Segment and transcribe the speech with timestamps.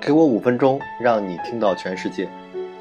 [0.00, 2.28] 给我五分钟，让你听到全世界。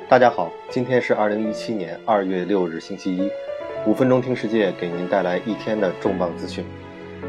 [0.10, 3.32] 大家好，今天是二零一七年二月六日，星期一。
[3.88, 6.66] 五分钟听世界，给您带来一天的重磅资讯。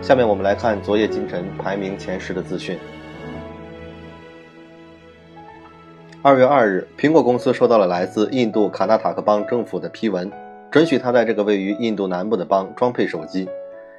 [0.02, 2.76] 下面我们来看昨夜今晨排名前十的资讯。
[6.22, 10.28] 二月二日，苹果公司收到了来自印度卡纳塔克邦政府的批文，
[10.72, 13.48] 准许他在这个位于印度南部的邦装配手机。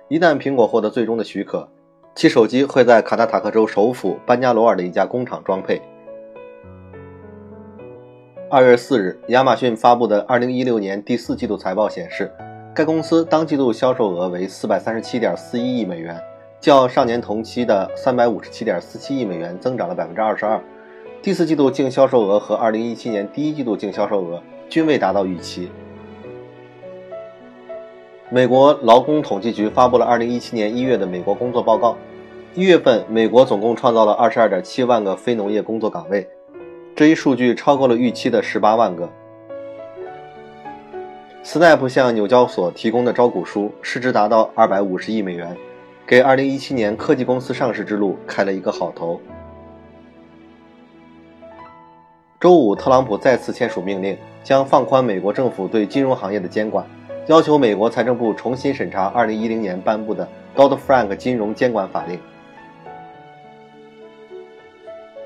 [0.09, 1.69] 一旦苹果获得最终的许可，
[2.15, 5.81] 其手机会在卡纳塔克州首府班加罗尔的一家工厂装配。
[8.49, 12.31] 二月四日，亚马逊发布的二零一六年第四季度财报显示，
[12.73, 16.17] 该公司当季度销售额为四百三十七点四一亿美元，
[16.61, 20.57] 较上年同期的三百五十七点四七亿美元增长了百分之二十二。
[21.21, 25.69] 第四季度净销售额和二零一七年第一季度净销售额均未达到预期。
[28.31, 31.95] 美国劳工统计局发布了二零一七年一月的美国工作报告，
[32.57, 36.25] 一月份，美国总共创造了二十二点七万个非农业工作岗位。
[36.95, 39.09] 这一数据超过了预期的十八万个。
[41.43, 45.53] Snap 向纽交所提供的招股书市值达到二百五十亿美元，
[46.07, 49.19] 给二零一七年科技公司上市之路开了一个好头。
[52.39, 56.85] 周五，特朗普再次签署命令，将放宽美国政府对金融行业的监管，
[57.27, 60.25] 要求美国财政部重新审查二零一零年颁布的
[60.55, 62.17] Dodd-Frank 金融监管法令。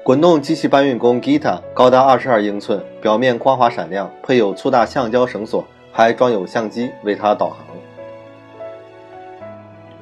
[0.10, 7.60] 滚动机器搬运工 Gita 高达二十二英寸，表面光滑闪亮，配有粗大橡胶绳索，还装有相机为它导航。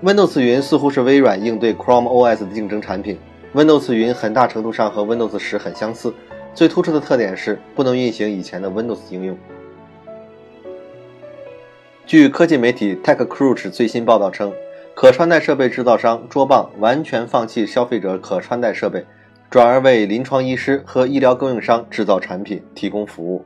[0.01, 3.19] Windows 云似乎是微软应对 Chrome OS 的竞争产品。
[3.53, 6.13] Windows 云很大程度上和 Windows 十很相似，
[6.53, 9.37] 最突出的特点是不能运行以前的 Windows 应用。
[12.05, 14.53] 据科技媒体 TechCrunch 最新报道称，
[14.95, 19.05] 可穿戴设备制造商桌棒完全放弃消费者可穿戴设备。
[19.49, 23.45] 转而为临床医师和医疗供应商制造产品提供服务。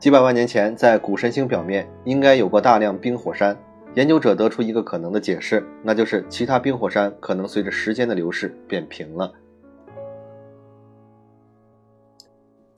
[0.00, 3.56] 几百万年前，在古神星表面应该有过大量冰火山。
[3.94, 9.32] 研究者得出一个可能的解释，那就是其他冰火山可能随着时间的流逝变平了。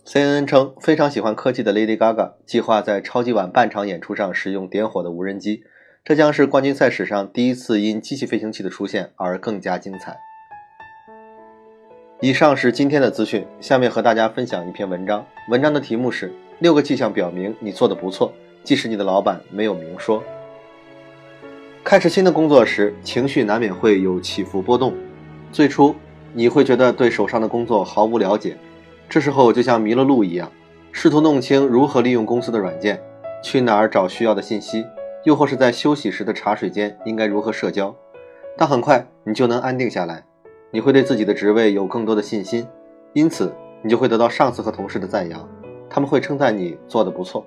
[0.05, 5.63] CNN 称，非常喜欢科技的 Lady Gaga 计划在超级碗半场演出上使用点火的无人机，
[6.05, 10.19] 这将是冠军赛史上第一次因机器飞行器的出现而更加精彩。
[12.25, 15.23] 以上是今天的资讯，下面和大家分享一篇文章。
[15.51, 20.21] 文章的题目是《六个迹象表明你做的不错，即使你的老板没有明说》。
[21.85, 24.95] 开始新的工作时，情绪难免会有起伏波动。
[25.53, 25.95] 最初，
[26.33, 28.57] 你会觉得对手上的工作毫无了解，
[29.07, 30.51] 这时候就像迷了路一样，
[30.93, 32.99] 试图弄清如何利用公司的软件，
[33.43, 34.87] 去哪儿找需要的信息，
[35.25, 37.95] 又或是在休息时的茶水间应该如何社交。
[38.57, 40.25] 但很快，你就能安定下来。
[40.75, 42.67] 你会对自己的职位有更多的信心，
[43.13, 45.49] 因此你就会得到上司和同事的赞扬，
[45.89, 47.47] 他们会称赞你做得不错。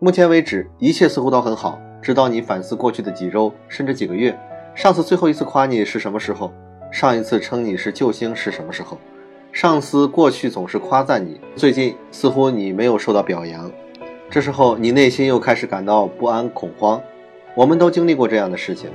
[0.00, 4.36] 目前为止，一切似乎都很好，直到你反思过去的几周甚至几个月，
[4.74, 6.50] 上司最后一次夸你是什么时候？
[6.90, 8.98] 上一次称你是救星是什么时候？
[9.52, 13.70] 上司过去总是夸赞你，最近似乎你没有受到表扬，
[14.28, 17.00] 这时候你内心又开始感到不安恐慌。
[17.54, 18.90] 我们都经历过这样的事情。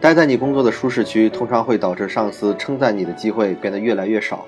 [0.00, 4.46] 待在你工作的舒适区，通常会导致上司称赞你的机会变得越来越少，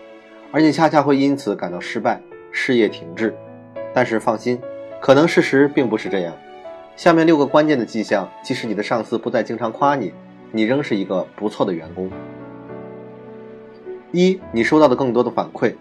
[0.52, 2.20] 而你恰恰会因此感到失败，
[2.52, 3.34] 事业停滞。
[3.92, 4.60] 但是放心，
[5.00, 6.32] 可能事实并不是这样。
[6.94, 10.12] 下面六个关键的迹象，即使你的上司不再经常夸你，
[10.52, 12.08] 你仍是一个不错的员工。
[14.12, 15.74] 一，你收到的更多的反馈，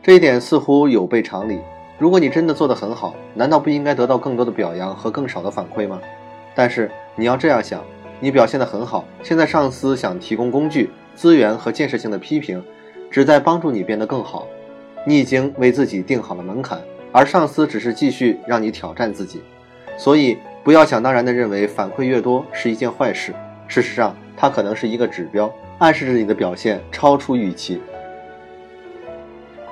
[0.00, 1.58] 这一点似乎有悖常理。
[1.98, 6.00] 如果你真的做得很好，难道不应该得到更多的表扬和更少的反馈吗？
[6.54, 7.82] 但是你要这样想。
[8.22, 12.62] 你表现得很好，现在上司想提供工具、资源和建设性的批评，
[13.10, 14.46] 旨在帮助你变得更好。
[15.04, 19.42] 你已经为自己定好了门槛，而上司只是继续让你挑战自己。
[19.98, 23.34] 所以不要想当然地认为反馈越多是一件坏事。
[23.66, 27.80] 事实上，它可能是一个指标，暗示着你的表现超出预期。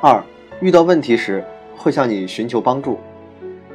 [0.00, 0.20] 二，
[0.61, 1.44] 遇到问题时
[1.76, 2.99] 会向你寻求帮助。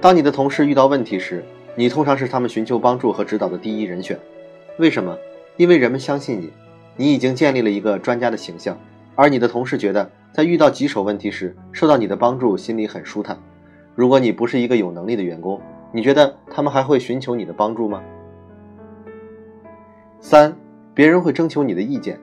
[0.01, 1.42] 当你的同事遇到问题时，
[1.75, 4.19] 你通常是他们寻求帮助和指导的第一人选。
[4.77, 5.18] 为什么？
[5.56, 6.51] 因为人们相信你，
[6.98, 8.77] 你已经建立了一个专家的形象，
[9.16, 13.38] 而你的同事觉得在遇到棘手问题时受到你的帮助，心里很舒坦。
[13.95, 15.62] 如果你不是一个有能力的员工，
[15.94, 18.04] 你觉得他们还会寻求你的帮助吗？
[20.19, 20.54] 三，
[20.94, 22.19] 别人会征求你的意见。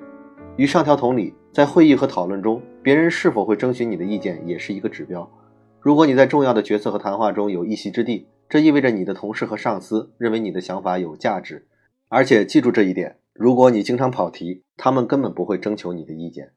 [0.57, 5.27] 与上条同理，在会议和讨论中，别人是否会征询你的意见也是一个指标。
[5.81, 11.67] 如果你在重要的决策和谈话中有一席之地，这意味着你的同事和上司认为你的想法有价值。
[12.15, 16.51] 而且记住这一点，如果你经常跑题，他们根本不会征求你的意见。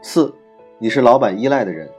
[0.00, 0.32] 四，
[0.78, 1.90] 你是老板依赖的人，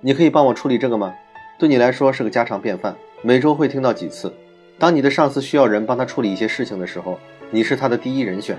[0.00, 1.14] 你可以帮我处理这个吗？
[1.58, 4.32] 对你来说是个家常便饭，每周会听到几次。
[4.78, 7.18] 当你的上司需要人帮他处理一些事情的时候，
[7.50, 8.56] 你是他的第一人选。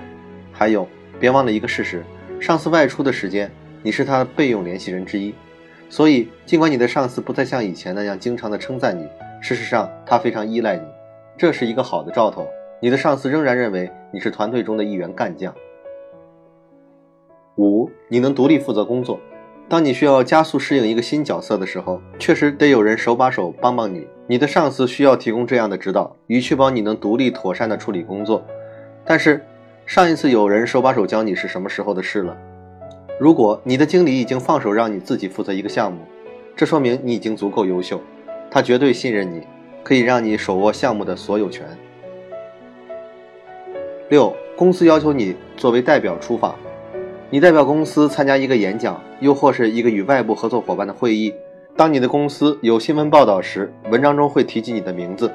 [0.52, 0.86] 还有，
[1.18, 2.04] 别忘了一个事实：
[2.40, 3.50] 上司外出的时间，
[3.82, 5.34] 你是他的备用联系人之一。
[5.90, 9.08] 所以，尽管你的上司不再像以前那样经常的称赞你，
[9.40, 10.84] 事实上他非常依赖你，
[11.36, 12.46] 这是一个好的兆头。
[12.80, 15.54] 你的上司仍然认为你是团队中的一员干将。
[17.56, 19.18] 五，你能独立负责工作。
[19.68, 24.06] 当你需要加速适应一个新角色的时候，确实得有人手把手帮帮你。
[24.26, 28.44] 你的上司需要提供这样的指导，以确保你能独立妥善的处理工作。
[29.04, 29.42] 但是，
[29.86, 32.36] 上一次有人手把手教你是什么时候的事了？
[33.18, 36.00] 如果你的经理已经放手让你自己负责一个项目，
[36.56, 38.00] 这说明你已经足够优秀，
[38.50, 39.46] 他绝对信任你，
[39.84, 41.64] 可以让你手握项目的所有权。
[44.08, 46.56] 六，公司要求你作为代表出访。
[47.30, 51.34] 你代表公司参加一个演讲，又或是一个与外部合作伙伴的会议。
[51.76, 55.30] 当你的公司有新闻报道时，文章中会提及你的名字，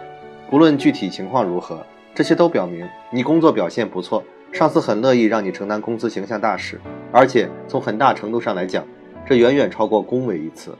[0.49, 1.85] 不论具体情况如何，
[2.15, 6.79] 这些都表明你工作表现不错，上司很乐意让你承担公司形象大使。
[7.11, 8.85] 而且从很大程度上来讲，
[9.27, 10.73] 这远远超过恭维一词。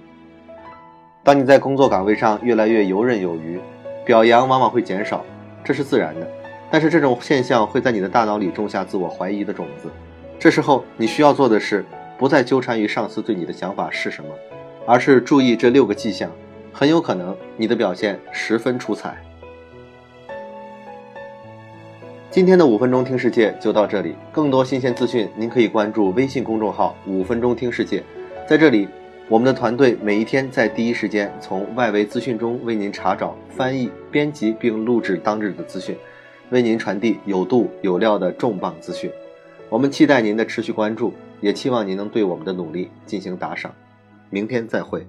[1.30, 3.60] 当你在工作岗位上越来越游刃有余，
[4.04, 5.24] 表扬往往会减少，
[5.64, 6.28] 这是自然的。
[6.72, 9.92] 但是这种现象会在你的大脑里种下自我怀疑的种子。
[10.40, 11.86] 这时候你需要做的是，
[12.18, 14.30] 不再纠缠于上司对你的想法是什么，
[14.88, 16.32] 而是注意这六个迹象，
[16.74, 19.16] 很有可能你的表现十分出彩。
[22.32, 28.04] 今天的五分钟听世界就到这里，更多新鲜资讯您可以关注微信公众号“五分钟听世界”。
[28.50, 28.88] 在这里，
[29.30, 35.96] 我们的团队每一天在第一时间从外围资讯中为您查找、翻译、编辑并录制当日的资讯，
[36.50, 39.08] 为您传递有度有料的重磅资讯。
[39.70, 43.72] 我们期待您的持续关注，也期望您能对我们的努力进行打赏。
[44.32, 45.06] 明天再会。